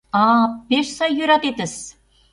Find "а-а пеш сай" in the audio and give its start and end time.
0.21-1.11